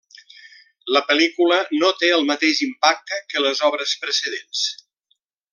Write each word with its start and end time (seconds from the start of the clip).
La 0.95 1.01
pel·lícula 1.09 1.59
no 1.83 1.91
té 2.03 2.11
el 2.15 2.25
mateix 2.31 2.63
impacte 2.69 3.23
que 3.35 3.47
les 3.47 3.65
obres 3.71 3.97
precedents. 4.07 4.65